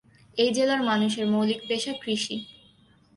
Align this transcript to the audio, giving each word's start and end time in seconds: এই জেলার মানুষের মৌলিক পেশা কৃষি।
এই 0.37 0.49
জেলার 0.53 0.81
মানুষের 0.83 1.25
মৌলিক 1.27 1.59
পেশা 1.67 1.93
কৃষি। 2.01 2.35